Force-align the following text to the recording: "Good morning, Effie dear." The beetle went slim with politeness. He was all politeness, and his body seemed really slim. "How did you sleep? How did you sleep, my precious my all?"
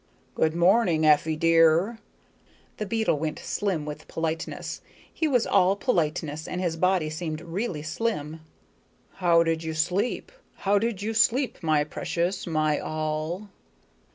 "Good 0.33 0.55
morning, 0.55 1.05
Effie 1.05 1.35
dear." 1.35 1.99
The 2.77 2.87
beetle 2.87 3.19
went 3.19 3.37
slim 3.37 3.85
with 3.85 4.07
politeness. 4.07 4.81
He 5.13 5.27
was 5.27 5.45
all 5.45 5.75
politeness, 5.75 6.47
and 6.47 6.59
his 6.59 6.75
body 6.75 7.07
seemed 7.07 7.39
really 7.39 7.83
slim. 7.83 8.41
"How 9.17 9.43
did 9.43 9.61
you 9.63 9.75
sleep? 9.75 10.31
How 10.55 10.79
did 10.79 11.03
you 11.03 11.13
sleep, 11.13 11.61
my 11.61 11.83
precious 11.83 12.47
my 12.47 12.79
all?" 12.79 13.49